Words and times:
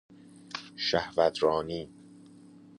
شهوترانی 0.75 1.89